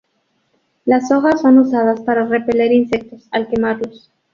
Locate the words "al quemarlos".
3.29-4.09